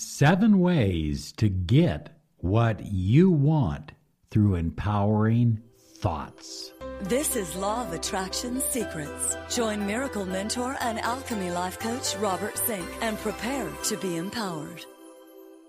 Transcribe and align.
Seven 0.00 0.60
ways 0.60 1.32
to 1.38 1.48
get 1.48 2.20
what 2.36 2.86
you 2.86 3.32
want 3.32 3.90
through 4.30 4.54
empowering 4.54 5.60
thoughts. 5.96 6.72
This 7.00 7.34
is 7.34 7.56
Law 7.56 7.84
of 7.84 7.92
Attraction 7.92 8.60
Secrets. 8.60 9.36
Join 9.50 9.84
Miracle 9.84 10.24
Mentor 10.24 10.76
and 10.80 11.00
Alchemy 11.00 11.50
Life 11.50 11.80
Coach 11.80 12.14
Robert 12.18 12.56
Zink 12.64 12.86
and 13.00 13.18
prepare 13.18 13.68
to 13.86 13.96
be 13.96 14.16
empowered. 14.16 14.86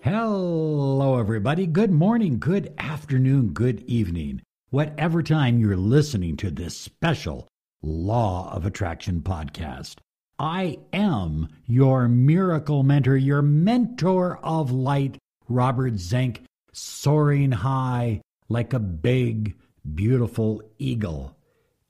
Hello, 0.02 1.18
everybody. 1.18 1.66
Good 1.66 1.90
morning, 1.90 2.38
good 2.38 2.72
afternoon, 2.78 3.48
good 3.48 3.82
evening. 3.88 4.42
Whatever 4.68 5.24
time 5.24 5.58
you're 5.58 5.76
listening 5.76 6.36
to 6.36 6.52
this 6.52 6.76
special 6.76 7.48
Law 7.82 8.54
of 8.54 8.64
Attraction 8.64 9.22
podcast. 9.22 9.96
I 10.40 10.78
am 10.94 11.50
your 11.66 12.08
miracle 12.08 12.82
mentor, 12.82 13.14
your 13.14 13.42
mentor 13.42 14.38
of 14.42 14.70
light, 14.70 15.18
Robert 15.50 15.98
Zink, 15.98 16.44
soaring 16.72 17.52
high 17.52 18.22
like 18.48 18.72
a 18.72 18.78
big, 18.78 19.54
beautiful 19.94 20.62
eagle 20.78 21.36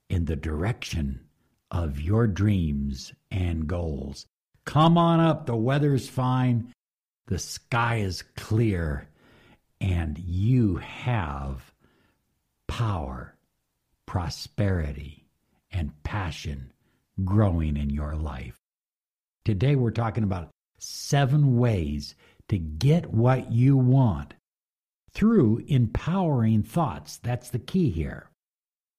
in 0.09 0.25
the 0.25 0.35
direction 0.35 1.21
of 1.71 2.01
your 2.01 2.27
dreams 2.27 3.13
and 3.31 3.67
goals. 3.67 4.25
Come 4.65 4.97
on 4.97 5.21
up, 5.21 5.45
the 5.45 5.55
weather's 5.55 6.09
fine, 6.09 6.73
the 7.27 7.39
sky 7.39 7.99
is 7.99 8.21
clear, 8.35 9.07
and 9.79 10.19
you 10.19 10.75
have 10.75 11.71
power, 12.67 13.33
prosperity, 14.05 15.23
and 15.71 16.03
passion 16.03 16.73
growing 17.23 17.77
in 17.77 17.89
your 17.89 18.15
life. 18.15 18.57
Today, 19.45 19.75
we're 19.75 19.91
talking 19.91 20.23
about 20.23 20.49
seven 20.77 21.57
ways 21.57 22.15
to 22.49 22.57
get 22.57 23.13
what 23.13 23.51
you 23.51 23.77
want 23.77 24.33
through 25.13 25.63
empowering 25.67 26.63
thoughts. 26.63 27.17
That's 27.17 27.49
the 27.49 27.59
key 27.59 27.89
here. 27.89 28.29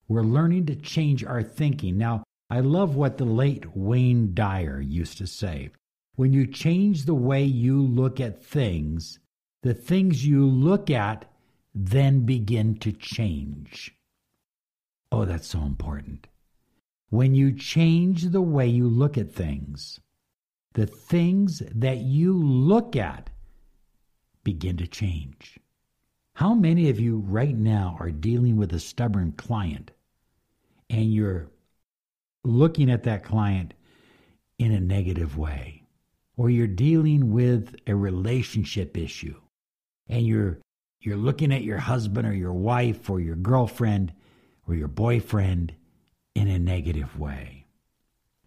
We're 0.08 0.22
learning 0.22 0.66
to 0.66 0.76
change 0.76 1.24
our 1.24 1.42
thinking. 1.42 1.96
Now, 1.96 2.22
I 2.50 2.60
love 2.60 2.96
what 2.96 3.18
the 3.18 3.24
late 3.24 3.76
Wayne 3.76 4.34
Dyer 4.34 4.80
used 4.80 5.18
to 5.18 5.26
say. 5.26 5.70
When 6.16 6.32
you 6.32 6.46
change 6.46 7.04
the 7.04 7.14
way 7.14 7.44
you 7.44 7.80
look 7.80 8.20
at 8.20 8.44
things, 8.44 9.18
the 9.62 9.74
things 9.74 10.26
you 10.26 10.46
look 10.46 10.90
at 10.90 11.24
then 11.74 12.26
begin 12.26 12.76
to 12.80 12.92
change. 12.92 13.94
Oh, 15.10 15.24
that's 15.24 15.48
so 15.48 15.60
important. 15.60 16.26
When 17.12 17.34
you 17.34 17.52
change 17.52 18.30
the 18.30 18.40
way 18.40 18.66
you 18.66 18.88
look 18.88 19.18
at 19.18 19.30
things, 19.30 20.00
the 20.72 20.86
things 20.86 21.62
that 21.74 21.98
you 21.98 22.32
look 22.32 22.96
at 22.96 23.28
begin 24.42 24.78
to 24.78 24.86
change. 24.86 25.58
How 26.36 26.54
many 26.54 26.88
of 26.88 26.98
you 26.98 27.18
right 27.18 27.54
now 27.54 27.98
are 28.00 28.10
dealing 28.10 28.56
with 28.56 28.72
a 28.72 28.80
stubborn 28.80 29.32
client 29.32 29.90
and 30.88 31.12
you're 31.12 31.50
looking 32.44 32.90
at 32.90 33.02
that 33.02 33.24
client 33.24 33.74
in 34.58 34.72
a 34.72 34.80
negative 34.80 35.36
way? 35.36 35.82
Or 36.38 36.48
you're 36.48 36.66
dealing 36.66 37.30
with 37.30 37.76
a 37.86 37.94
relationship 37.94 38.96
issue 38.96 39.38
and 40.08 40.26
you're 40.26 40.60
you're 41.02 41.18
looking 41.18 41.52
at 41.52 41.62
your 41.62 41.76
husband 41.76 42.26
or 42.26 42.32
your 42.32 42.54
wife 42.54 43.10
or 43.10 43.20
your 43.20 43.36
girlfriend 43.36 44.14
or 44.66 44.74
your 44.74 44.88
boyfriend 44.88 45.74
in 46.34 46.48
a 46.48 46.58
negative 46.58 47.18
way. 47.18 47.66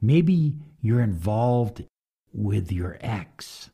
Maybe 0.01 0.55
you're 0.81 1.01
involved 1.01 1.83
with 2.33 2.71
your 2.71 2.97
ex 3.01 3.69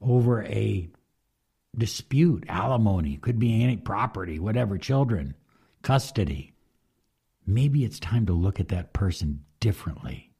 over 0.00 0.44
a 0.44 0.88
dispute, 1.76 2.44
alimony, 2.48 3.16
could 3.16 3.38
be 3.38 3.62
any 3.62 3.76
property, 3.76 4.38
whatever, 4.38 4.78
children, 4.78 5.34
custody. 5.82 6.54
Maybe 7.46 7.84
it's 7.84 7.98
time 7.98 8.26
to 8.26 8.32
look 8.32 8.60
at 8.60 8.68
that 8.68 8.92
person 8.92 9.44
differently. 9.60 10.30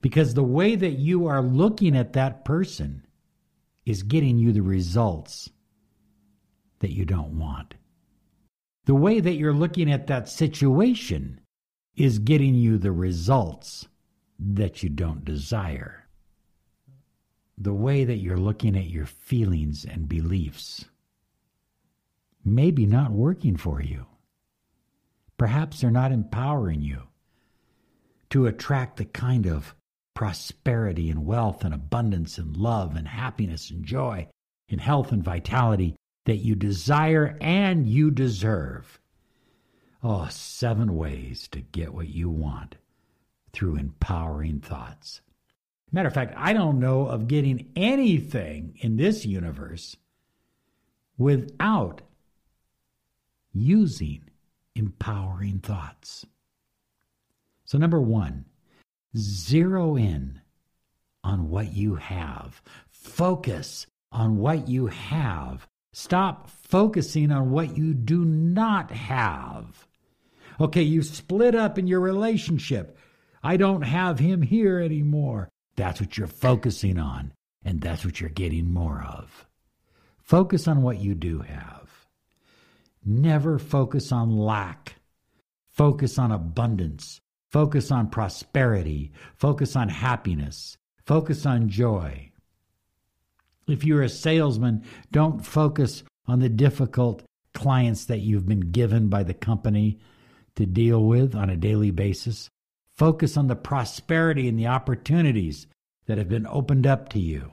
Because 0.00 0.34
the 0.34 0.44
way 0.44 0.76
that 0.76 0.98
you 0.98 1.26
are 1.26 1.42
looking 1.42 1.96
at 1.96 2.12
that 2.12 2.44
person 2.44 3.06
is 3.86 4.02
getting 4.02 4.38
you 4.38 4.52
the 4.52 4.62
results 4.62 5.50
that 6.80 6.92
you 6.92 7.04
don't 7.04 7.38
want. 7.38 7.74
The 8.84 8.94
way 8.94 9.20
that 9.20 9.34
you're 9.34 9.54
looking 9.54 9.90
at 9.90 10.08
that 10.08 10.28
situation 10.28 11.40
is 11.96 12.18
getting 12.18 12.54
you 12.54 12.78
the 12.78 12.92
results 12.92 13.88
that 14.38 14.82
you 14.82 14.88
don't 14.88 15.24
desire. 15.24 16.06
The 17.56 17.74
way 17.74 18.04
that 18.04 18.16
you're 18.16 18.36
looking 18.36 18.76
at 18.76 18.90
your 18.90 19.06
feelings 19.06 19.84
and 19.84 20.08
beliefs 20.08 20.86
may 22.44 22.70
be 22.70 22.84
not 22.84 23.12
working 23.12 23.56
for 23.56 23.80
you. 23.80 24.06
Perhaps 25.38 25.80
they're 25.80 25.90
not 25.90 26.12
empowering 26.12 26.82
you 26.82 27.02
to 28.30 28.46
attract 28.46 28.96
the 28.96 29.04
kind 29.04 29.46
of 29.46 29.74
prosperity 30.14 31.10
and 31.10 31.24
wealth 31.24 31.64
and 31.64 31.74
abundance 31.74 32.38
and 32.38 32.56
love 32.56 32.96
and 32.96 33.08
happiness 33.08 33.70
and 33.70 33.84
joy 33.84 34.26
and 34.68 34.80
health 34.80 35.12
and 35.12 35.22
vitality 35.22 35.96
that 36.24 36.36
you 36.36 36.54
desire 36.54 37.36
and 37.40 37.86
you 37.86 38.10
deserve. 38.10 39.00
Oh, 40.06 40.28
seven 40.28 40.96
ways 40.96 41.48
to 41.48 41.62
get 41.62 41.94
what 41.94 42.10
you 42.10 42.28
want 42.28 42.74
through 43.54 43.76
empowering 43.76 44.60
thoughts. 44.60 45.22
Matter 45.92 46.08
of 46.08 46.14
fact, 46.14 46.34
I 46.36 46.52
don't 46.52 46.78
know 46.78 47.06
of 47.06 47.26
getting 47.26 47.70
anything 47.74 48.76
in 48.82 48.98
this 48.98 49.24
universe 49.24 49.96
without 51.16 52.02
using 53.54 54.24
empowering 54.74 55.60
thoughts. 55.60 56.26
So, 57.64 57.78
number 57.78 58.00
one, 58.00 58.44
zero 59.16 59.96
in 59.96 60.42
on 61.22 61.48
what 61.48 61.72
you 61.72 61.94
have. 61.94 62.60
Focus 62.90 63.86
on 64.12 64.36
what 64.36 64.68
you 64.68 64.88
have. 64.88 65.66
Stop 65.94 66.50
focusing 66.50 67.32
on 67.32 67.50
what 67.50 67.78
you 67.78 67.94
do 67.94 68.26
not 68.26 68.90
have. 68.90 69.86
Okay, 70.60 70.82
you 70.82 71.02
split 71.02 71.54
up 71.54 71.78
in 71.78 71.86
your 71.86 72.00
relationship. 72.00 72.96
I 73.42 73.56
don't 73.56 73.82
have 73.82 74.18
him 74.18 74.42
here 74.42 74.78
anymore. 74.80 75.48
That's 75.76 76.00
what 76.00 76.16
you're 76.16 76.26
focusing 76.26 76.98
on, 76.98 77.32
and 77.64 77.80
that's 77.80 78.04
what 78.04 78.20
you're 78.20 78.30
getting 78.30 78.72
more 78.72 79.04
of. 79.06 79.46
Focus 80.18 80.68
on 80.68 80.82
what 80.82 80.98
you 80.98 81.14
do 81.14 81.40
have. 81.40 81.90
Never 83.04 83.58
focus 83.58 84.12
on 84.12 84.30
lack. 84.30 84.94
Focus 85.68 86.18
on 86.18 86.32
abundance. 86.32 87.20
Focus 87.50 87.90
on 87.90 88.08
prosperity. 88.08 89.12
Focus 89.36 89.76
on 89.76 89.88
happiness. 89.88 90.76
Focus 91.04 91.44
on 91.44 91.68
joy. 91.68 92.30
If 93.66 93.84
you're 93.84 94.02
a 94.02 94.08
salesman, 94.08 94.84
don't 95.10 95.44
focus 95.44 96.04
on 96.26 96.38
the 96.38 96.48
difficult 96.48 97.22
clients 97.52 98.06
that 98.06 98.20
you've 98.20 98.46
been 98.46 98.72
given 98.72 99.08
by 99.08 99.22
the 99.22 99.34
company 99.34 99.98
to 100.56 100.66
deal 100.66 101.04
with 101.04 101.34
on 101.34 101.50
a 101.50 101.56
daily 101.56 101.90
basis. 101.90 102.48
Focus 102.96 103.36
on 103.36 103.48
the 103.48 103.56
prosperity 103.56 104.48
and 104.48 104.58
the 104.58 104.68
opportunities 104.68 105.66
that 106.06 106.18
have 106.18 106.28
been 106.28 106.46
opened 106.46 106.86
up 106.86 107.08
to 107.10 107.18
you. 107.18 107.52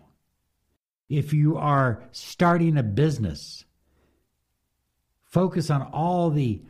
If 1.10 1.34
you 1.34 1.58
are 1.58 2.04
starting 2.12 2.78
a 2.78 2.84
business, 2.84 3.66
focus 5.24 5.70
on 5.70 5.82
all 5.82 6.30
the 6.30 6.62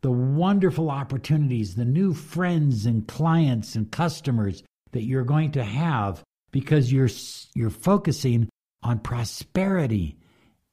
the 0.00 0.10
wonderful 0.12 0.90
opportunities, 0.90 1.74
the 1.74 1.84
new 1.84 2.14
friends 2.14 2.86
and 2.86 3.08
clients 3.08 3.74
and 3.74 3.90
customers 3.90 4.62
that 4.92 5.02
you're 5.02 5.24
going 5.24 5.50
to 5.52 5.64
have 5.64 6.22
because 6.52 6.92
you're 6.92 7.08
you're 7.54 7.70
focusing 7.70 8.48
on 8.82 9.00
prosperity 9.00 10.16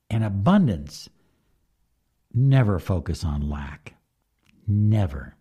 and 0.10 0.24
abundance. 0.24 1.10
Never 2.34 2.80
focus 2.80 3.24
on 3.24 3.50
lack. 3.50 3.96
Never. 4.68 5.36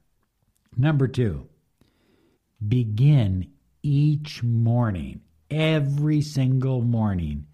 Number 0.76 1.09
two, 1.09 1.49
begin 2.67 3.50
each 3.82 4.43
morning, 4.43 5.21
every 5.50 6.21
single 6.21 6.82
morning, 6.82 7.47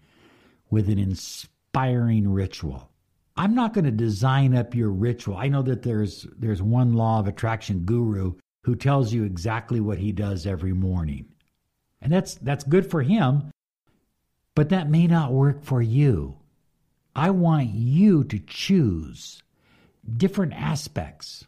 with 0.69 0.89
an 0.89 0.97
inspiring 0.97 2.31
ritual. 2.31 2.89
I'm 3.37 3.55
not 3.55 3.73
going 3.73 3.85
to 3.85 3.91
design 3.91 4.55
up 4.55 4.75
your 4.75 4.89
ritual. 4.89 5.37
I 5.37 5.47
know 5.47 5.61
that 5.63 5.83
there's 5.83 6.27
there's 6.37 6.61
one 6.61 6.93
law 6.93 7.19
of 7.19 7.27
attraction 7.27 7.85
guru 7.85 8.33
who 8.63 8.75
tells 8.75 9.13
you 9.13 9.23
exactly 9.23 9.79
what 9.79 9.97
he 9.97 10.11
does 10.11 10.45
every 10.45 10.73
morning. 10.73 11.25
And 12.01 12.11
that's 12.11 12.35
that's 12.35 12.63
good 12.63 12.89
for 12.89 13.01
him, 13.01 13.51
but 14.55 14.69
that 14.69 14.89
may 14.89 15.07
not 15.07 15.31
work 15.31 15.63
for 15.63 15.81
you. 15.81 16.37
I 17.15 17.29
want 17.29 17.69
you 17.69 18.23
to 18.25 18.39
choose 18.39 19.43
different 20.17 20.53
aspects 20.53 21.45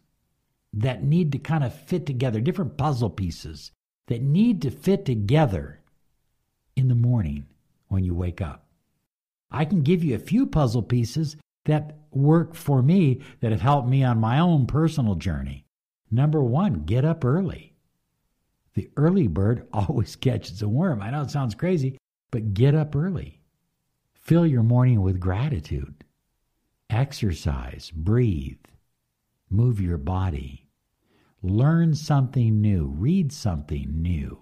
that 0.74 1.04
need 1.04 1.32
to 1.32 1.38
kind 1.38 1.64
of 1.64 1.74
fit 1.74 2.06
together, 2.06 2.40
different 2.40 2.78
puzzle 2.78 3.10
pieces 3.10 3.72
that 4.08 4.22
need 4.22 4.62
to 4.62 4.72
fit 4.72 5.06
together 5.06 5.80
in 6.76 6.88
the 6.88 6.96
morning 6.96 7.46
when 7.88 8.04
you 8.04 8.14
wake 8.14 8.42
up. 8.42 8.66
I 9.52 9.66
can 9.66 9.84
give 9.84 10.04
you 10.04 10.16
a 10.16 10.20
few 10.20 10.48
puzzle 10.48 10.82
pieces 10.82 11.38
that 11.66 12.00
work 12.12 12.56
for 12.56 12.82
me 12.82 13.22
that 13.40 13.52
have 13.52 13.62
helped 13.62 13.88
me 13.88 14.04
on 14.04 14.20
my 14.20 14.40
own 14.40 14.66
personal 14.66 15.16
journey. 15.16 15.66
Number 16.10 16.44
one, 16.44 16.84
get 16.86 17.06
up 17.06 17.24
early. 17.24 17.76
The 18.74 18.90
early 18.98 19.28
bird 19.28 19.68
always 19.74 20.16
catches 20.16 20.62
a 20.62 20.68
worm. 20.68 21.02
I 21.02 21.12
know 21.12 21.22
it 21.22 21.32
sounds 21.32 21.56
crazy, 21.56 21.98
but 22.32 22.54
get 22.54 22.76
up 22.76 22.96
early. 22.96 23.42
Fill 24.14 24.48
your 24.48 24.64
morning 24.64 25.02
with 25.02 25.20
gratitude. 25.20 26.04
Exercise, 26.90 27.92
breathe, 27.92 28.58
move 29.50 29.80
your 29.80 29.98
body, 29.98 30.63
learn 31.44 31.94
something 31.94 32.62
new, 32.62 32.88
read 32.88 33.32
something 33.32 34.02
new. 34.02 34.40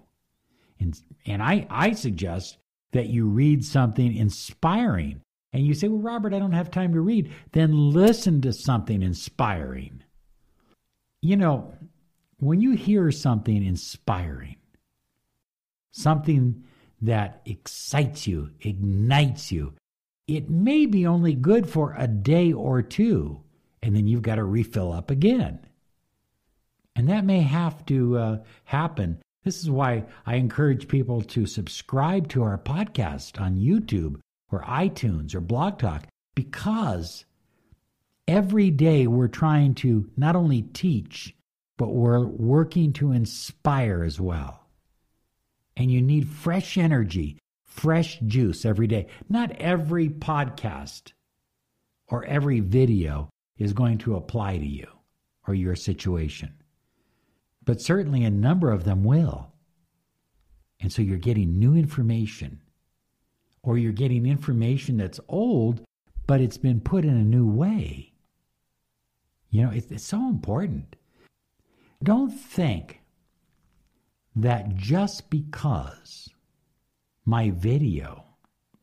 And, 0.80 0.98
and 1.26 1.42
I, 1.42 1.66
I 1.68 1.92
suggest 1.92 2.56
that 2.92 3.08
you 3.08 3.26
read 3.26 3.64
something 3.64 4.14
inspiring. 4.14 5.20
And 5.52 5.66
you 5.66 5.74
say, 5.74 5.88
Well, 5.88 6.00
Robert, 6.00 6.32
I 6.32 6.38
don't 6.38 6.52
have 6.52 6.70
time 6.70 6.94
to 6.94 7.00
read. 7.00 7.30
Then 7.52 7.92
listen 7.92 8.40
to 8.42 8.52
something 8.52 9.02
inspiring. 9.02 10.02
You 11.20 11.36
know, 11.36 11.74
when 12.38 12.60
you 12.60 12.72
hear 12.72 13.10
something 13.10 13.64
inspiring, 13.64 14.56
something 15.90 16.64
that 17.02 17.42
excites 17.44 18.26
you, 18.26 18.50
ignites 18.60 19.52
you, 19.52 19.74
it 20.26 20.48
may 20.48 20.86
be 20.86 21.06
only 21.06 21.34
good 21.34 21.68
for 21.68 21.94
a 21.98 22.06
day 22.06 22.52
or 22.52 22.80
two, 22.80 23.42
and 23.82 23.94
then 23.94 24.06
you've 24.06 24.22
got 24.22 24.36
to 24.36 24.44
refill 24.44 24.92
up 24.92 25.10
again. 25.10 25.60
And 26.94 27.08
that 27.08 27.24
may 27.24 27.40
have 27.40 27.84
to 27.86 28.18
uh, 28.18 28.38
happen. 28.64 29.20
This 29.44 29.60
is 29.60 29.70
why 29.70 30.04
I 30.26 30.36
encourage 30.36 30.88
people 30.88 31.22
to 31.22 31.46
subscribe 31.46 32.28
to 32.28 32.42
our 32.42 32.58
podcast 32.58 33.40
on 33.40 33.56
YouTube 33.56 34.20
or 34.50 34.62
iTunes 34.62 35.34
or 35.34 35.40
Blog 35.40 35.78
Talk, 35.78 36.06
because 36.34 37.24
every 38.28 38.70
day 38.70 39.06
we're 39.06 39.28
trying 39.28 39.74
to 39.76 40.08
not 40.16 40.36
only 40.36 40.62
teach, 40.62 41.34
but 41.76 41.88
we're 41.88 42.24
working 42.24 42.92
to 42.92 43.12
inspire 43.12 44.04
as 44.04 44.20
well. 44.20 44.66
And 45.76 45.90
you 45.90 46.02
need 46.02 46.28
fresh 46.28 46.76
energy, 46.76 47.38
fresh 47.64 48.20
juice 48.20 48.64
every 48.64 48.86
day. 48.86 49.06
Not 49.28 49.52
every 49.52 50.08
podcast 50.10 51.12
or 52.06 52.24
every 52.26 52.60
video 52.60 53.30
is 53.58 53.72
going 53.72 53.98
to 53.98 54.16
apply 54.16 54.58
to 54.58 54.66
you 54.66 54.86
or 55.48 55.54
your 55.54 55.74
situation, 55.74 56.52
but 57.64 57.80
certainly 57.80 58.24
a 58.24 58.30
number 58.30 58.70
of 58.70 58.84
them 58.84 59.04
will. 59.04 59.52
And 60.80 60.92
so 60.92 61.02
you're 61.02 61.18
getting 61.18 61.58
new 61.58 61.74
information, 61.74 62.60
or 63.62 63.78
you're 63.78 63.92
getting 63.92 64.26
information 64.26 64.96
that's 64.96 65.20
old, 65.28 65.82
but 66.26 66.40
it's 66.40 66.58
been 66.58 66.80
put 66.80 67.04
in 67.04 67.16
a 67.16 67.24
new 67.24 67.46
way. 67.46 68.12
You 69.50 69.62
know, 69.62 69.70
it's, 69.70 69.90
it's 69.90 70.04
so 70.04 70.28
important. 70.28 70.96
Don't 72.02 72.30
think 72.30 73.00
that 74.34 74.74
just 74.74 75.30
because 75.30 76.28
my 77.24 77.50
video 77.50 78.24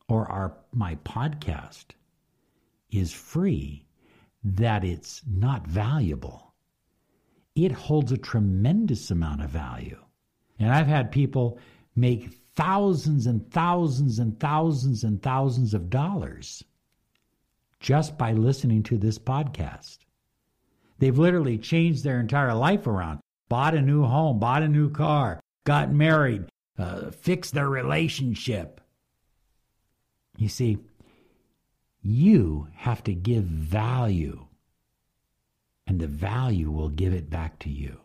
or 0.08 0.30
our 0.30 0.56
my 0.72 0.94
podcast 0.96 1.86
is 2.90 3.12
free 3.12 3.84
that 4.42 4.84
it's 4.84 5.22
not 5.28 5.66
valuable 5.66 6.49
it 7.64 7.72
holds 7.72 8.12
a 8.12 8.18
tremendous 8.18 9.10
amount 9.10 9.42
of 9.42 9.50
value. 9.50 9.98
And 10.58 10.70
i've 10.72 10.86
had 10.86 11.10
people 11.10 11.58
make 11.96 12.38
thousands 12.54 13.26
and 13.26 13.50
thousands 13.50 14.18
and 14.18 14.38
thousands 14.38 15.04
and 15.04 15.22
thousands 15.22 15.74
of 15.74 15.90
dollars 15.90 16.64
just 17.80 18.18
by 18.18 18.32
listening 18.32 18.82
to 18.84 18.98
this 18.98 19.18
podcast. 19.18 19.98
They've 20.98 21.18
literally 21.18 21.56
changed 21.56 22.04
their 22.04 22.20
entire 22.20 22.54
life 22.54 22.86
around. 22.86 23.20
Bought 23.48 23.74
a 23.74 23.80
new 23.80 24.04
home, 24.04 24.38
bought 24.38 24.62
a 24.62 24.68
new 24.68 24.90
car, 24.90 25.40
got 25.64 25.90
married, 25.90 26.44
uh, 26.78 27.10
fixed 27.10 27.54
their 27.54 27.68
relationship. 27.68 28.80
You 30.36 30.48
see, 30.48 30.78
you 32.02 32.68
have 32.74 33.02
to 33.04 33.14
give 33.14 33.44
value, 33.44 34.46
and 35.90 35.98
the 35.98 36.06
value 36.06 36.70
will 36.70 36.88
give 36.88 37.12
it 37.12 37.28
back 37.28 37.58
to 37.58 37.68
you. 37.68 37.98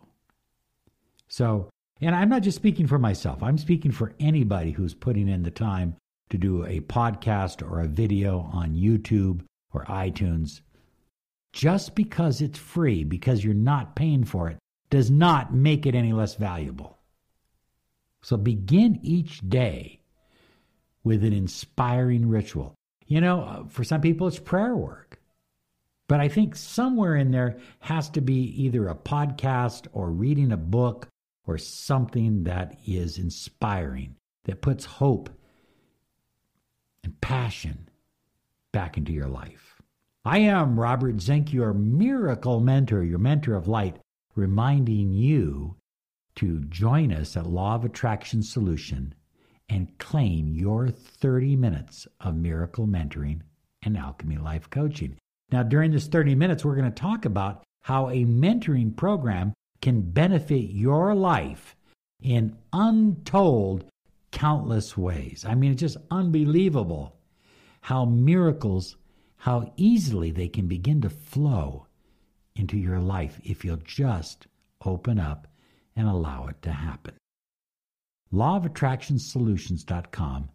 So, 1.28 1.70
and 2.02 2.16
I'm 2.16 2.30
not 2.30 2.42
just 2.42 2.56
speaking 2.56 2.88
for 2.88 2.98
myself, 2.98 3.44
I'm 3.44 3.60
speaking 3.60 3.92
for 3.92 4.16
anybody 4.20 4.72
who's 4.72 4.96
putting 4.96 5.30
in 5.30 5.44
the 5.44 5.52
time 5.52 5.96
to 6.32 6.40
do 6.40 6.66
a 6.66 6.80
podcast 6.80 7.62
or 7.62 7.82
a 7.82 7.88
video 7.88 8.50
on 8.52 8.74
YouTube 8.74 9.42
or 9.72 9.86
iTunes. 9.86 10.62
Just 11.54 11.94
because 11.94 12.42
it's 12.42 12.58
free, 12.58 13.04
because 13.04 13.44
you're 13.44 13.54
not 13.54 13.96
paying 13.96 14.24
for 14.24 14.50
it, 14.50 14.58
does 14.90 15.12
not 15.12 15.54
make 15.54 15.86
it 15.86 15.94
any 15.94 16.12
less 16.12 16.34
valuable. 16.34 16.98
So 18.24 18.36
begin 18.36 19.00
each 19.04 19.48
day 19.48 20.00
with 21.04 21.24
an 21.24 21.34
inspiring 21.34 22.30
ritual. 22.30 22.74
You 23.06 23.22
know, 23.22 23.42
uh, 23.42 23.68
for 23.68 23.84
some 23.84 24.02
people 24.02 24.28
it's 24.28 24.40
prayer 24.40 24.76
work. 24.76 25.05
But 26.08 26.20
I 26.20 26.28
think 26.28 26.56
somewhere 26.56 27.16
in 27.16 27.32
there 27.32 27.58
has 27.80 28.10
to 28.12 28.22
be 28.22 28.64
either 28.64 28.88
a 28.88 28.96
podcast 28.96 29.88
or 29.92 30.12
reading 30.12 30.52
a 30.52 30.58
book 30.58 31.08
or 31.48 31.58
something 31.58 32.44
that 32.44 32.78
is 32.86 33.18
inspiring, 33.18 34.16
that 34.44 34.62
puts 34.62 34.86
hope 34.86 35.30
and 37.04 37.20
passion 37.22 37.90
back 38.72 38.98
into 38.98 39.14
your 39.14 39.28
life. 39.28 39.82
I 40.24 40.40
am 40.40 40.80
Robert 40.80 41.22
Zink, 41.22 41.54
your 41.54 41.74
miracle 41.74 42.60
mentor, 42.60 43.04
your 43.04 43.20
mentor 43.20 43.56
of 43.56 43.68
light 43.68 43.98
reminding 44.36 45.12
you 45.12 45.76
to 46.36 46.60
join 46.66 47.14
us 47.14 47.38
at 47.38 47.48
Law 47.48 47.76
of 47.76 47.86
Attraction 47.86 48.44
Solution 48.44 49.16
and 49.70 49.98
claim 49.98 50.54
your 50.54 50.90
30 50.90 51.56
minutes 51.56 52.08
of 52.20 52.36
miracle 52.36 52.86
mentoring 52.86 53.42
and 53.82 53.98
alchemy 53.98 54.38
life 54.38 54.70
coaching. 54.70 55.18
Now, 55.52 55.64
during 55.64 55.92
this 55.92 56.08
30 56.08 56.36
minutes, 56.36 56.66
we're 56.66 56.76
going 56.76 56.92
to 56.92 57.02
talk 57.02 57.26
about 57.26 57.64
how 57.84 58.10
a 58.10 58.26
mentoring 58.26 58.96
program 58.96 59.54
can 59.82 60.02
benefit 60.02 60.72
your 60.72 61.14
life 61.14 61.76
in 62.22 62.58
untold 62.74 63.86
countless 64.32 64.98
ways. 64.98 65.46
I 65.48 65.56
mean, 65.56 65.72
it's 65.72 65.82
just 65.82 65.98
unbelievable 66.10 67.16
how 67.82 68.06
miracles, 68.06 68.96
how 69.38 69.72
easily 69.78 70.32
they 70.32 70.48
can 70.48 70.68
begin 70.68 71.02
to 71.02 71.10
flow 71.10 71.86
into 72.56 72.78
your 72.78 73.00
life 73.00 73.40
if 73.44 73.64
you'll 73.64 73.78
just 73.78 74.48
open 74.84 75.20
up 75.20 75.48
and 75.96 76.08
allow 76.08 76.48
it 76.48 76.60
to 76.64 76.72
happen. 76.72 77.14
Lawofattractionsolutions.com 78.34 80.50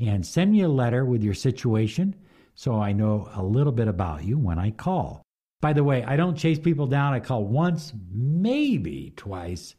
and 0.00 0.26
send 0.26 0.52
me 0.52 0.60
a 0.60 0.68
letter 0.68 1.04
with 1.04 1.22
your 1.22 1.34
situation 1.34 2.14
so 2.54 2.80
I 2.80 2.92
know 2.92 3.28
a 3.34 3.42
little 3.42 3.72
bit 3.72 3.88
about 3.88 4.24
you 4.24 4.38
when 4.38 4.58
I 4.58 4.70
call. 4.70 5.22
By 5.60 5.72
the 5.72 5.84
way, 5.84 6.04
I 6.04 6.16
don't 6.16 6.36
chase 6.36 6.58
people 6.58 6.86
down. 6.86 7.14
I 7.14 7.20
call 7.20 7.44
once, 7.44 7.92
maybe 8.12 9.12
twice. 9.16 9.74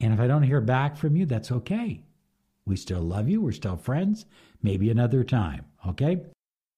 And 0.00 0.12
if 0.12 0.20
I 0.20 0.26
don't 0.26 0.42
hear 0.42 0.60
back 0.60 0.96
from 0.96 1.16
you, 1.16 1.26
that's 1.26 1.50
okay. 1.50 2.02
We 2.66 2.76
still 2.76 3.02
love 3.02 3.28
you. 3.28 3.40
We're 3.40 3.52
still 3.52 3.76
friends. 3.76 4.26
Maybe 4.62 4.90
another 4.90 5.24
time. 5.24 5.64
Okay? 5.86 6.22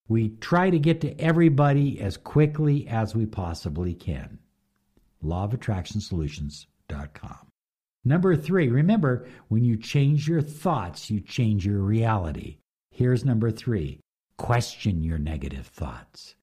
We 0.09 0.31
try 0.31 0.71
to 0.71 0.79
get 0.79 1.01
to 1.03 1.21
everybody 1.21 2.01
as 2.01 2.17
quickly 2.17 2.89
as 2.89 3.15
we 3.15 3.27
possibly 3.27 3.95
can. 3.95 4.39
Lawofattractionsolutions.com. 5.25 7.39
Number 8.05 8.37
three, 8.37 8.69
remember, 8.69 9.29
when 9.49 9.65
you 9.65 9.77
change 9.77 10.29
your 10.29 10.43
thoughts, 10.43 11.11
you 11.11 11.21
change 11.21 11.67
your 11.67 11.81
reality. 11.81 12.59
Here's 12.91 13.25
number 13.25 13.51
three 13.51 13.99
question 14.37 15.02
your 15.02 15.19
negative 15.19 15.66
thoughts. 15.66 16.35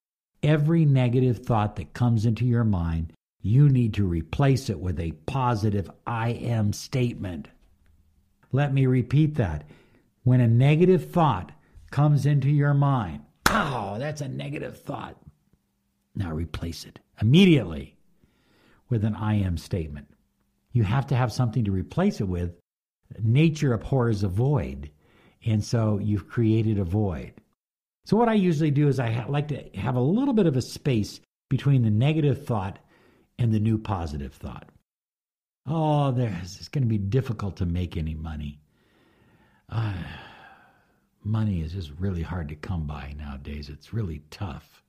Every 0.42 0.84
negative 0.84 1.38
thought 1.38 1.76
that 1.76 1.94
comes 1.94 2.26
into 2.26 2.44
your 2.44 2.64
mind, 2.64 3.12
you 3.40 3.68
need 3.68 3.94
to 3.94 4.06
replace 4.06 4.68
it 4.70 4.78
with 4.78 4.98
a 5.00 5.12
positive 5.26 5.90
I 6.06 6.30
am 6.30 6.72
statement. 6.72 7.48
Let 8.52 8.72
me 8.72 8.86
repeat 8.86 9.34
that. 9.36 9.64
When 10.22 10.40
a 10.40 10.48
negative 10.48 11.10
thought 11.10 11.52
comes 11.90 12.26
into 12.26 12.50
your 12.50 12.74
mind, 12.74 13.22
Oh, 13.56 13.96
that's 13.98 14.20
a 14.20 14.28
negative 14.28 14.80
thought. 14.80 15.16
Now 16.16 16.32
replace 16.32 16.84
it 16.84 16.98
immediately 17.20 17.96
with 18.88 19.04
an 19.04 19.14
I 19.14 19.34
am 19.34 19.56
statement. 19.56 20.08
You 20.72 20.82
have 20.82 21.06
to 21.08 21.16
have 21.16 21.32
something 21.32 21.64
to 21.64 21.70
replace 21.70 22.20
it 22.20 22.28
with. 22.28 22.58
Nature 23.22 23.72
abhors 23.72 24.24
a 24.24 24.28
void. 24.28 24.90
And 25.44 25.62
so 25.62 25.98
you've 25.98 26.28
created 26.28 26.78
a 26.78 26.84
void. 26.84 27.34
So, 28.04 28.16
what 28.16 28.28
I 28.28 28.34
usually 28.34 28.70
do 28.70 28.88
is 28.88 29.00
I 29.00 29.24
like 29.28 29.48
to 29.48 29.62
have 29.78 29.96
a 29.96 30.00
little 30.00 30.34
bit 30.34 30.46
of 30.46 30.56
a 30.56 30.62
space 30.62 31.20
between 31.48 31.82
the 31.82 31.90
negative 31.90 32.46
thought 32.46 32.78
and 33.38 33.52
the 33.52 33.60
new 33.60 33.78
positive 33.78 34.34
thought. 34.34 34.68
Oh, 35.66 36.10
there's, 36.12 36.58
it's 36.58 36.68
going 36.68 36.82
to 36.84 36.88
be 36.88 36.98
difficult 36.98 37.56
to 37.56 37.66
make 37.66 37.96
any 37.96 38.14
money. 38.14 38.60
Uh, 39.70 39.94
money 41.22 41.62
is 41.62 41.72
just 41.72 41.92
really 41.98 42.22
hard 42.22 42.48
to 42.50 42.54
come 42.54 42.86
by 42.86 43.14
nowadays. 43.16 43.70
It's 43.70 43.94
really 43.94 44.22
tough. 44.30 44.82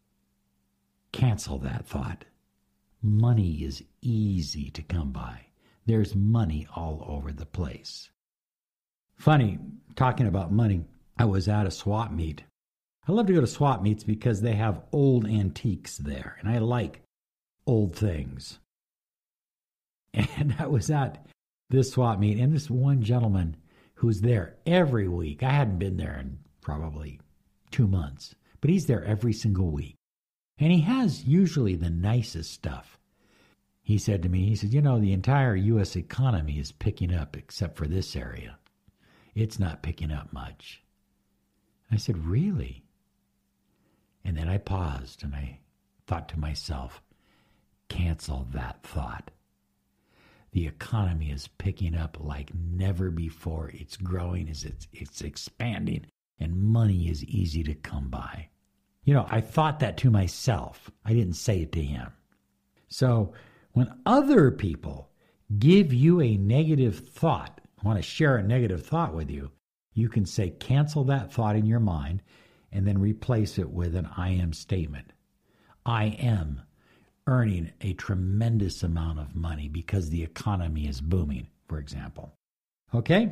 Cancel 1.13 1.57
that 1.59 1.87
thought. 1.87 2.25
Money 3.01 3.63
is 3.63 3.83
easy 4.01 4.69
to 4.71 4.81
come 4.81 5.11
by. 5.11 5.39
There's 5.85 6.15
money 6.15 6.67
all 6.75 7.05
over 7.07 7.31
the 7.31 7.45
place. 7.45 8.09
Funny, 9.15 9.59
talking 9.95 10.27
about 10.27 10.51
money, 10.51 10.83
I 11.17 11.23
was 11.23 11.47
at 11.47 11.67
a 11.67 11.71
swap 11.71 12.11
meet. 12.11 12.43
I 13.07 13.11
love 13.11 13.27
to 13.27 13.33
go 13.33 13.41
to 13.41 13.47
swap 13.47 13.81
meets 13.83 14.03
because 14.03 14.41
they 14.41 14.53
have 14.53 14.81
old 14.91 15.27
antiques 15.27 15.97
there, 15.97 16.37
and 16.39 16.49
I 16.49 16.57
like 16.57 17.01
old 17.67 17.95
things. 17.95 18.59
And 20.37 20.55
I 20.57 20.67
was 20.67 20.89
at 20.89 21.25
this 21.69 21.91
swap 21.91 22.19
meet, 22.19 22.39
and 22.39 22.53
this 22.53 22.69
one 22.69 23.01
gentleman 23.01 23.57
who's 23.95 24.21
there 24.21 24.55
every 24.65 25.09
week. 25.09 25.43
I 25.43 25.49
hadn't 25.51 25.77
been 25.79 25.97
there 25.97 26.17
in 26.19 26.39
probably 26.61 27.19
two 27.69 27.85
months, 27.85 28.33
but 28.61 28.69
he's 28.69 28.85
there 28.85 29.03
every 29.03 29.33
single 29.33 29.69
week. 29.69 29.95
And 30.57 30.71
he 30.71 30.79
has 30.81 31.25
usually 31.25 31.75
the 31.75 31.89
nicest 31.89 32.53
stuff. 32.53 32.97
He 33.83 33.97
said 33.97 34.23
to 34.23 34.29
me, 34.29 34.45
he 34.45 34.55
said, 34.55 34.73
You 34.73 34.81
know, 34.81 34.99
the 34.99 35.11
entire 35.11 35.55
U.S. 35.55 35.97
economy 35.97 36.59
is 36.59 36.71
picking 36.71 37.13
up 37.13 37.35
except 37.35 37.77
for 37.77 37.87
this 37.87 38.15
area. 38.15 38.57
It's 39.35 39.59
not 39.59 39.83
picking 39.83 40.11
up 40.11 40.31
much. 40.31 40.81
I 41.91 41.97
said, 41.97 42.17
Really? 42.25 42.84
And 44.25 44.35
then 44.35 44.49
I 44.49 44.57
paused 44.57 45.23
and 45.23 45.35
I 45.35 45.59
thought 46.07 46.27
to 46.29 46.39
myself, 46.39 47.01
Cancel 47.87 48.47
that 48.51 48.81
thought. 48.81 49.29
The 50.51 50.65
economy 50.65 51.29
is 51.29 51.47
picking 51.47 51.95
up 51.95 52.17
like 52.19 52.51
never 52.55 53.11
before. 53.11 53.69
It's 53.73 53.95
growing, 53.95 54.47
it's, 54.47 54.65
it's 54.91 55.21
expanding, 55.21 56.07
and 56.39 56.57
money 56.57 57.09
is 57.09 57.23
easy 57.25 57.63
to 57.63 57.75
come 57.75 58.09
by. 58.09 58.49
You 59.03 59.13
know, 59.13 59.27
I 59.29 59.41
thought 59.41 59.79
that 59.81 59.97
to 59.97 60.09
myself. 60.09 60.89
I 61.05 61.13
didn't 61.13 61.35
say 61.35 61.61
it 61.61 61.71
to 61.73 61.83
him. 61.83 62.11
So 62.87 63.33
when 63.73 63.93
other 64.05 64.49
people 64.49 65.11
give 65.59 65.93
you 65.93 66.21
a 66.21 66.37
negative 66.37 66.97
thought, 66.97 67.61
want 67.83 67.99
to 67.99 68.01
share 68.01 68.37
a 68.37 68.43
negative 68.43 68.83
thought 68.83 69.13
with 69.13 69.29
you, 69.29 69.51
you 69.93 70.09
can 70.09 70.25
say, 70.25 70.49
cancel 70.49 71.03
that 71.03 71.31
thought 71.31 71.55
in 71.55 71.65
your 71.67 71.79
mind 71.79 72.23
and 72.75 72.85
then 72.85 72.99
replace 72.99 73.57
it 73.57 73.69
with 73.69 73.95
an 73.95 74.07
I 74.17 74.31
am 74.31 74.51
statement. 74.51 75.13
I 75.85 76.05
am 76.19 76.61
earning 77.25 77.71
a 77.81 77.93
tremendous 77.93 78.83
amount 78.83 79.19
of 79.19 79.35
money 79.35 79.69
because 79.69 80.09
the 80.09 80.23
economy 80.23 80.87
is 80.87 80.99
booming, 80.99 81.47
for 81.69 81.79
example. 81.79 82.33
Okay? 82.93 83.31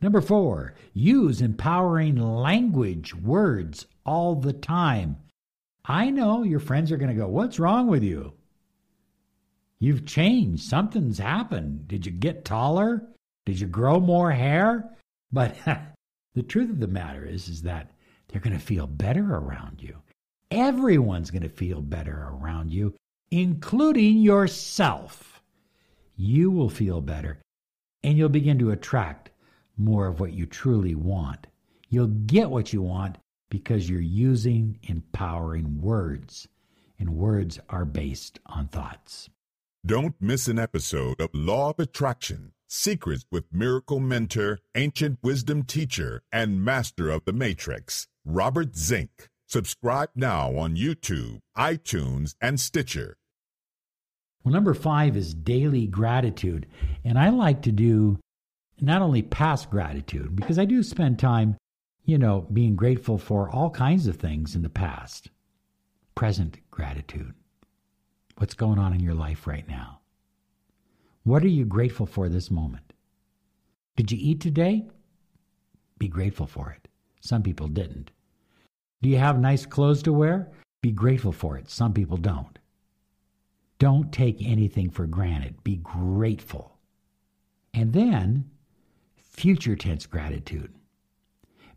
Number 0.00 0.20
four, 0.20 0.74
use 0.94 1.42
empowering 1.42 2.16
language, 2.16 3.14
words 3.14 3.86
all 4.06 4.36
the 4.36 4.52
time. 4.52 5.16
I 5.84 6.10
know 6.10 6.44
your 6.44 6.60
friends 6.60 6.92
are 6.92 6.96
going 6.96 7.10
to 7.10 7.20
go, 7.20 7.28
What's 7.28 7.58
wrong 7.58 7.88
with 7.88 8.04
you? 8.04 8.32
You've 9.80 10.06
changed. 10.06 10.64
Something's 10.64 11.18
happened. 11.18 11.88
Did 11.88 12.06
you 12.06 12.12
get 12.12 12.44
taller? 12.44 13.02
Did 13.44 13.58
you 13.58 13.66
grow 13.66 13.98
more 14.00 14.30
hair? 14.30 14.96
But 15.32 15.56
the 16.34 16.42
truth 16.42 16.70
of 16.70 16.80
the 16.80 16.86
matter 16.86 17.24
is, 17.24 17.48
is 17.48 17.62
that 17.62 17.90
they're 18.28 18.40
going 18.40 18.58
to 18.58 18.64
feel 18.64 18.86
better 18.86 19.34
around 19.34 19.82
you. 19.82 19.96
Everyone's 20.50 21.30
going 21.30 21.42
to 21.42 21.48
feel 21.48 21.82
better 21.82 22.28
around 22.30 22.72
you, 22.72 22.94
including 23.30 24.18
yourself. 24.18 25.42
You 26.16 26.50
will 26.50 26.70
feel 26.70 27.00
better 27.00 27.38
and 28.02 28.16
you'll 28.16 28.28
begin 28.28 28.58
to 28.58 28.70
attract 28.70 29.30
more 29.76 30.06
of 30.06 30.20
what 30.20 30.32
you 30.32 30.46
truly 30.46 30.94
want. 30.94 31.46
You'll 31.88 32.06
get 32.06 32.50
what 32.50 32.72
you 32.72 32.82
want 32.82 33.18
because 33.50 33.88
you're 33.88 34.00
using 34.00 34.78
empowering 34.82 35.80
words, 35.80 36.48
and 36.98 37.16
words 37.16 37.58
are 37.70 37.84
based 37.84 38.38
on 38.46 38.68
thoughts. 38.68 39.30
Don't 39.86 40.14
miss 40.20 40.48
an 40.48 40.58
episode 40.58 41.20
of 41.20 41.30
Law 41.32 41.70
of 41.70 41.78
Attraction 41.78 42.52
Secrets 42.70 43.24
with 43.32 43.44
Miracle 43.50 43.98
Mentor, 43.98 44.58
Ancient 44.74 45.18
Wisdom 45.22 45.62
Teacher, 45.62 46.22
and 46.30 46.62
Master 46.62 47.08
of 47.08 47.24
the 47.24 47.32
Matrix, 47.32 48.06
Robert 48.26 48.76
Zink. 48.76 49.28
Subscribe 49.46 50.10
now 50.14 50.54
on 50.58 50.76
YouTube, 50.76 51.38
iTunes, 51.56 52.34
and 52.42 52.60
Stitcher. 52.60 53.16
Well, 54.44 54.52
number 54.52 54.74
five 54.74 55.16
is 55.16 55.32
daily 55.32 55.86
gratitude. 55.86 56.66
And 57.04 57.18
I 57.18 57.30
like 57.30 57.62
to 57.62 57.72
do 57.72 58.18
not 58.80 59.00
only 59.00 59.22
past 59.22 59.70
gratitude, 59.70 60.36
because 60.36 60.58
I 60.58 60.66
do 60.66 60.82
spend 60.82 61.18
time, 61.18 61.56
you 62.04 62.18
know, 62.18 62.46
being 62.52 62.76
grateful 62.76 63.16
for 63.16 63.48
all 63.50 63.70
kinds 63.70 64.06
of 64.06 64.16
things 64.16 64.54
in 64.54 64.60
the 64.62 64.68
past, 64.68 65.30
present 66.14 66.58
gratitude. 66.70 67.32
What's 68.36 68.54
going 68.54 68.78
on 68.78 68.92
in 68.92 69.00
your 69.00 69.14
life 69.14 69.46
right 69.46 69.66
now? 69.66 69.97
What 71.28 71.44
are 71.44 71.48
you 71.48 71.66
grateful 71.66 72.06
for 72.06 72.30
this 72.30 72.50
moment? 72.50 72.94
Did 73.96 74.10
you 74.10 74.16
eat 74.18 74.40
today? 74.40 74.88
Be 75.98 76.08
grateful 76.08 76.46
for 76.46 76.70
it. 76.70 76.88
Some 77.20 77.42
people 77.42 77.68
didn't. 77.68 78.12
Do 79.02 79.10
you 79.10 79.18
have 79.18 79.38
nice 79.38 79.66
clothes 79.66 80.02
to 80.04 80.12
wear? 80.14 80.50
Be 80.80 80.90
grateful 80.90 81.32
for 81.32 81.58
it. 81.58 81.68
Some 81.68 81.92
people 81.92 82.16
don't. 82.16 82.58
Don't 83.78 84.10
take 84.10 84.40
anything 84.40 84.88
for 84.88 85.06
granted. 85.06 85.62
Be 85.64 85.76
grateful. 85.76 86.78
And 87.74 87.92
then, 87.92 88.48
future 89.18 89.76
tense 89.76 90.06
gratitude. 90.06 90.72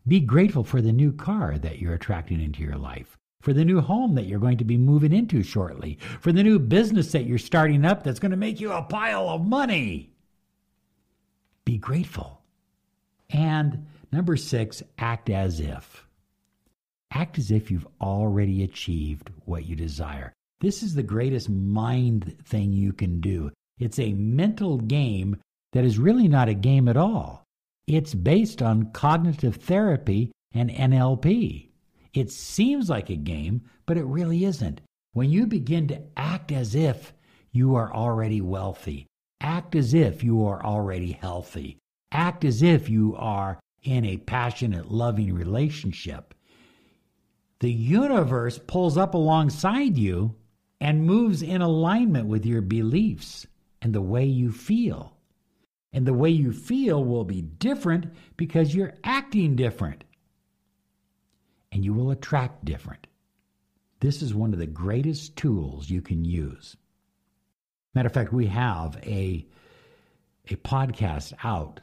Be 0.08 0.20
grateful 0.20 0.64
for 0.64 0.80
the 0.80 0.94
new 0.94 1.12
car 1.12 1.58
that 1.58 1.78
you're 1.78 1.92
attracting 1.92 2.40
into 2.40 2.62
your 2.62 2.78
life 2.78 3.18
for 3.42 3.52
the 3.52 3.64
new 3.64 3.80
home 3.80 4.14
that 4.14 4.24
you're 4.24 4.38
going 4.38 4.58
to 4.58 4.64
be 4.64 4.78
moving 4.78 5.12
into 5.12 5.42
shortly, 5.42 5.98
for 6.20 6.32
the 6.32 6.42
new 6.42 6.58
business 6.58 7.12
that 7.12 7.26
you're 7.26 7.38
starting 7.38 7.84
up 7.84 8.02
that's 8.02 8.20
going 8.20 8.30
to 8.30 8.36
make 8.36 8.60
you 8.60 8.72
a 8.72 8.82
pile 8.82 9.28
of 9.28 9.44
money. 9.44 10.14
Be 11.64 11.76
grateful. 11.76 12.40
And 13.30 13.86
number 14.10 14.36
six, 14.36 14.82
act 14.98 15.28
as 15.28 15.60
if. 15.60 16.06
Act 17.10 17.38
as 17.38 17.50
if 17.50 17.70
you've 17.70 17.86
already 18.00 18.62
achieved 18.62 19.30
what 19.44 19.66
you 19.66 19.76
desire. 19.76 20.32
This 20.60 20.82
is 20.82 20.94
the 20.94 21.02
greatest 21.02 21.50
mind 21.50 22.36
thing 22.44 22.72
you 22.72 22.92
can 22.92 23.20
do. 23.20 23.50
It's 23.78 23.98
a 23.98 24.12
mental 24.12 24.78
game 24.78 25.36
that 25.72 25.84
is 25.84 25.98
really 25.98 26.28
not 26.28 26.48
a 26.48 26.54
game 26.54 26.88
at 26.88 26.96
all. 26.96 27.42
It's 27.88 28.14
based 28.14 28.62
on 28.62 28.92
cognitive 28.92 29.56
therapy 29.56 30.30
and 30.54 30.70
NLP. 30.70 31.71
It 32.14 32.30
seems 32.30 32.90
like 32.90 33.08
a 33.08 33.16
game, 33.16 33.62
but 33.86 33.96
it 33.96 34.04
really 34.04 34.44
isn't. 34.44 34.80
When 35.12 35.30
you 35.30 35.46
begin 35.46 35.88
to 35.88 36.02
act 36.16 36.52
as 36.52 36.74
if 36.74 37.12
you 37.50 37.74
are 37.74 37.92
already 37.92 38.40
wealthy, 38.40 39.06
act 39.40 39.74
as 39.74 39.94
if 39.94 40.22
you 40.22 40.44
are 40.46 40.64
already 40.64 41.12
healthy, 41.12 41.78
act 42.10 42.44
as 42.44 42.62
if 42.62 42.88
you 42.88 43.14
are 43.16 43.58
in 43.82 44.04
a 44.04 44.18
passionate, 44.18 44.90
loving 44.90 45.34
relationship, 45.34 46.34
the 47.60 47.72
universe 47.72 48.58
pulls 48.58 48.96
up 48.98 49.14
alongside 49.14 49.96
you 49.96 50.34
and 50.80 51.06
moves 51.06 51.42
in 51.42 51.62
alignment 51.62 52.26
with 52.26 52.44
your 52.44 52.60
beliefs 52.60 53.46
and 53.80 53.94
the 53.94 54.02
way 54.02 54.24
you 54.24 54.50
feel. 54.52 55.16
And 55.92 56.06
the 56.06 56.14
way 56.14 56.30
you 56.30 56.52
feel 56.52 57.04
will 57.04 57.24
be 57.24 57.42
different 57.42 58.06
because 58.36 58.74
you're 58.74 58.94
acting 59.04 59.56
different 59.56 60.04
and 61.72 61.84
you 61.84 61.92
will 61.94 62.10
attract 62.10 62.64
different. 62.64 63.06
This 64.00 64.22
is 64.22 64.34
one 64.34 64.52
of 64.52 64.58
the 64.58 64.66
greatest 64.66 65.36
tools 65.36 65.88
you 65.88 66.02
can 66.02 66.24
use. 66.24 66.76
Matter 67.94 68.06
of 68.06 68.14
fact, 68.14 68.32
we 68.32 68.46
have 68.46 68.96
a, 69.04 69.46
a 70.48 70.56
podcast 70.56 71.32
out 71.42 71.80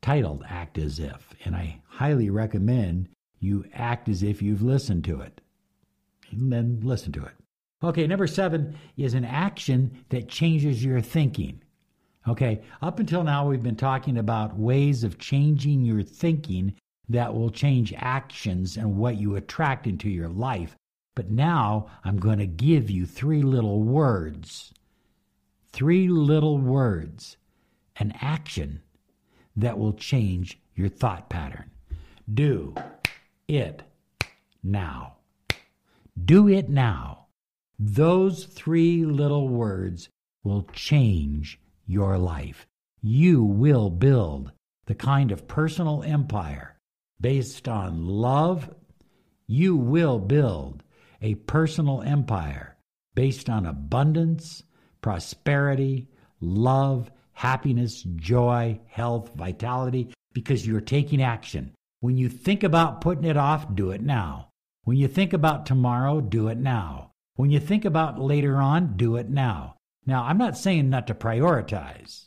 titled 0.00 0.44
Act 0.48 0.78
As 0.78 0.98
If, 0.98 1.34
and 1.44 1.54
I 1.54 1.80
highly 1.86 2.30
recommend 2.30 3.08
you 3.40 3.64
act 3.74 4.08
as 4.08 4.22
if 4.22 4.40
you've 4.40 4.62
listened 4.62 5.04
to 5.04 5.20
it. 5.20 5.40
And 6.30 6.52
then 6.52 6.80
listen 6.82 7.12
to 7.12 7.24
it. 7.24 7.32
Okay, 7.82 8.06
number 8.06 8.26
seven 8.26 8.76
is 8.96 9.14
an 9.14 9.24
action 9.24 10.04
that 10.10 10.28
changes 10.28 10.84
your 10.84 11.00
thinking. 11.00 11.62
Okay, 12.28 12.62
up 12.80 13.00
until 13.00 13.24
now, 13.24 13.48
we've 13.48 13.62
been 13.62 13.76
talking 13.76 14.16
about 14.16 14.56
ways 14.56 15.02
of 15.02 15.18
changing 15.18 15.82
your 15.82 16.02
thinking 16.02 16.74
that 17.08 17.34
will 17.34 17.50
change 17.50 17.92
actions 17.96 18.76
and 18.76 18.96
what 18.96 19.16
you 19.16 19.36
attract 19.36 19.86
into 19.86 20.08
your 20.08 20.28
life. 20.28 20.76
But 21.14 21.30
now 21.30 21.88
I'm 22.04 22.18
going 22.18 22.38
to 22.38 22.46
give 22.46 22.90
you 22.90 23.06
three 23.06 23.42
little 23.42 23.82
words. 23.82 24.72
Three 25.72 26.08
little 26.08 26.58
words, 26.58 27.36
an 27.96 28.14
action 28.20 28.82
that 29.56 29.78
will 29.78 29.92
change 29.92 30.58
your 30.74 30.88
thought 30.88 31.28
pattern. 31.28 31.70
Do 32.32 32.74
it 33.48 33.82
now. 34.62 35.16
Do 36.22 36.48
it 36.48 36.68
now. 36.68 37.26
Those 37.78 38.44
three 38.44 39.04
little 39.04 39.48
words 39.48 40.08
will 40.44 40.68
change 40.72 41.58
your 41.86 42.16
life. 42.18 42.66
You 43.02 43.42
will 43.42 43.90
build 43.90 44.52
the 44.86 44.94
kind 44.94 45.32
of 45.32 45.48
personal 45.48 46.02
empire 46.02 46.71
based 47.22 47.68
on 47.68 48.06
love, 48.06 48.68
you 49.46 49.76
will 49.76 50.18
build 50.18 50.82
a 51.22 51.36
personal 51.36 52.02
empire 52.02 52.76
based 53.14 53.48
on 53.48 53.64
abundance, 53.64 54.62
prosperity, 55.00 56.08
love, 56.40 57.10
happiness, 57.32 58.02
joy, 58.16 58.78
health, 58.86 59.30
vitality, 59.34 60.12
because 60.34 60.66
you're 60.66 60.80
taking 60.80 61.22
action. 61.22 61.72
When 62.00 62.16
you 62.16 62.28
think 62.28 62.64
about 62.64 63.00
putting 63.00 63.24
it 63.24 63.36
off, 63.36 63.74
do 63.74 63.92
it 63.92 64.02
now. 64.02 64.48
When 64.84 64.96
you 64.96 65.06
think 65.06 65.32
about 65.32 65.64
tomorrow, 65.64 66.20
do 66.20 66.48
it 66.48 66.58
now. 66.58 67.12
When 67.36 67.50
you 67.50 67.60
think 67.60 67.84
about 67.84 68.20
later 68.20 68.56
on, 68.56 68.96
do 68.96 69.16
it 69.16 69.30
now. 69.30 69.76
Now, 70.04 70.24
I'm 70.24 70.38
not 70.38 70.58
saying 70.58 70.90
not 70.90 71.06
to 71.06 71.14
prioritize, 71.14 72.26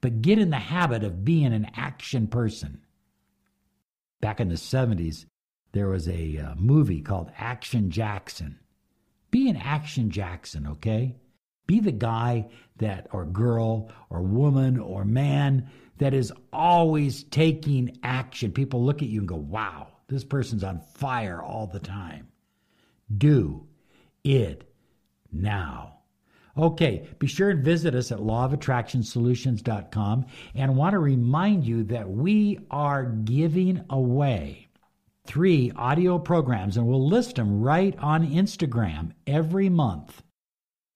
but 0.00 0.22
get 0.22 0.38
in 0.38 0.50
the 0.50 0.56
habit 0.56 1.02
of 1.02 1.24
being 1.24 1.52
an 1.52 1.68
action 1.74 2.28
person. 2.28 2.82
Back 4.22 4.40
in 4.40 4.48
the 4.48 4.54
70s, 4.54 5.26
there 5.72 5.88
was 5.88 6.08
a 6.08 6.38
uh, 6.38 6.54
movie 6.54 7.02
called 7.02 7.30
Action 7.36 7.90
Jackson. 7.90 8.58
Be 9.30 9.50
an 9.50 9.56
Action 9.56 10.10
Jackson, 10.10 10.66
okay? 10.66 11.16
Be 11.66 11.80
the 11.80 11.92
guy 11.92 12.48
that, 12.76 13.08
or 13.12 13.26
girl, 13.26 13.90
or 14.08 14.22
woman, 14.22 14.78
or 14.78 15.04
man 15.04 15.68
that 15.98 16.14
is 16.14 16.32
always 16.52 17.24
taking 17.24 17.98
action. 18.02 18.52
People 18.52 18.84
look 18.84 19.02
at 19.02 19.08
you 19.08 19.20
and 19.20 19.28
go, 19.28 19.36
wow, 19.36 19.88
this 20.08 20.24
person's 20.24 20.64
on 20.64 20.80
fire 20.94 21.42
all 21.42 21.66
the 21.66 21.80
time. 21.80 22.28
Do 23.16 23.66
it 24.24 24.72
now. 25.32 25.98
Okay, 26.56 27.08
be 27.18 27.26
sure 27.26 27.50
and 27.50 27.64
visit 27.64 27.94
us 27.94 28.12
at 28.12 28.18
lawofattractionsolutions.com 28.18 30.26
and 30.54 30.76
want 30.76 30.92
to 30.92 30.98
remind 30.98 31.64
you 31.64 31.82
that 31.84 32.10
we 32.10 32.58
are 32.70 33.04
giving 33.04 33.82
away 33.88 34.68
three 35.24 35.72
audio 35.76 36.18
programs 36.18 36.76
and 36.76 36.86
we'll 36.86 37.08
list 37.08 37.36
them 37.36 37.62
right 37.62 37.96
on 37.98 38.28
Instagram 38.28 39.12
every 39.26 39.70
month. 39.70 40.22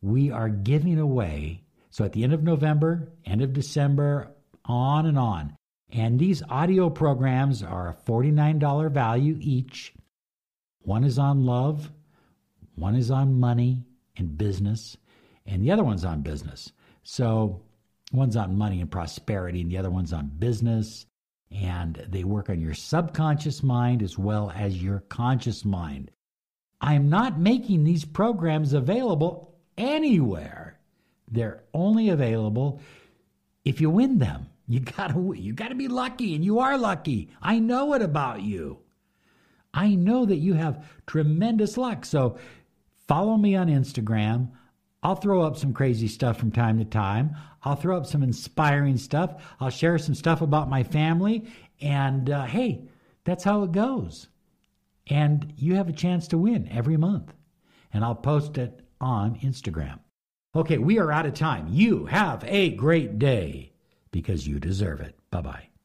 We 0.02 0.30
are 0.30 0.50
giving 0.50 0.98
away, 0.98 1.62
so 1.90 2.04
at 2.04 2.12
the 2.12 2.22
end 2.22 2.34
of 2.34 2.42
November, 2.42 3.12
end 3.24 3.40
of 3.40 3.54
December, 3.54 4.32
on 4.66 5.06
and 5.06 5.18
on. 5.18 5.56
And 5.90 6.18
these 6.18 6.42
audio 6.50 6.90
programs 6.90 7.62
are 7.62 7.88
a 7.88 8.10
$49 8.10 8.92
value 8.92 9.38
each. 9.40 9.94
One 10.82 11.04
is 11.04 11.18
on 11.18 11.46
love, 11.46 11.90
one 12.74 12.94
is 12.94 13.10
on 13.10 13.40
money 13.40 13.84
and 14.16 14.36
business, 14.36 14.98
and 15.46 15.62
the 15.62 15.70
other 15.70 15.84
one's 15.84 16.04
on 16.04 16.22
business. 16.22 16.72
So 17.02 17.62
one's 18.12 18.36
on 18.36 18.56
money 18.56 18.80
and 18.80 18.90
prosperity, 18.90 19.60
and 19.60 19.70
the 19.70 19.78
other 19.78 19.90
one's 19.90 20.12
on 20.12 20.30
business. 20.38 21.06
And 21.50 22.04
they 22.08 22.24
work 22.24 22.50
on 22.50 22.60
your 22.60 22.74
subconscious 22.74 23.62
mind 23.62 24.02
as 24.02 24.18
well 24.18 24.52
as 24.54 24.82
your 24.82 25.00
conscious 25.08 25.64
mind. 25.64 26.10
I'm 26.80 27.08
not 27.08 27.38
making 27.38 27.84
these 27.84 28.04
programs 28.04 28.72
available 28.72 29.54
anywhere. 29.78 30.78
They're 31.30 31.62
only 31.72 32.08
available 32.08 32.80
if 33.64 33.80
you 33.80 33.90
win 33.90 34.18
them. 34.18 34.48
You 34.68 34.80
gotta 34.80 35.14
you 35.36 35.52
gotta 35.52 35.76
be 35.76 35.88
lucky, 35.88 36.34
and 36.34 36.44
you 36.44 36.58
are 36.58 36.76
lucky. 36.76 37.30
I 37.40 37.60
know 37.60 37.94
it 37.94 38.02
about 38.02 38.42
you. 38.42 38.78
I 39.72 39.94
know 39.94 40.24
that 40.26 40.36
you 40.36 40.54
have 40.54 40.84
tremendous 41.06 41.76
luck. 41.76 42.04
So 42.04 42.38
follow 43.06 43.36
me 43.36 43.54
on 43.54 43.68
Instagram. 43.68 44.50
I'll 45.06 45.14
throw 45.14 45.42
up 45.42 45.56
some 45.56 45.72
crazy 45.72 46.08
stuff 46.08 46.36
from 46.36 46.50
time 46.50 46.80
to 46.80 46.84
time. 46.84 47.36
I'll 47.62 47.76
throw 47.76 47.96
up 47.96 48.06
some 48.06 48.24
inspiring 48.24 48.96
stuff. 48.96 49.40
I'll 49.60 49.70
share 49.70 49.98
some 49.98 50.16
stuff 50.16 50.42
about 50.42 50.68
my 50.68 50.82
family. 50.82 51.46
And 51.80 52.28
uh, 52.28 52.46
hey, 52.46 52.88
that's 53.22 53.44
how 53.44 53.62
it 53.62 53.70
goes. 53.70 54.26
And 55.06 55.52
you 55.58 55.76
have 55.76 55.88
a 55.88 55.92
chance 55.92 56.26
to 56.28 56.38
win 56.38 56.68
every 56.72 56.96
month. 56.96 57.32
And 57.92 58.04
I'll 58.04 58.16
post 58.16 58.58
it 58.58 58.80
on 59.00 59.38
Instagram. 59.44 60.00
Okay, 60.56 60.78
we 60.78 60.98
are 60.98 61.12
out 61.12 61.26
of 61.26 61.34
time. 61.34 61.68
You 61.70 62.06
have 62.06 62.42
a 62.42 62.70
great 62.70 63.20
day 63.20 63.74
because 64.10 64.48
you 64.48 64.58
deserve 64.58 65.00
it. 65.00 65.16
Bye 65.30 65.40
bye. 65.40 65.75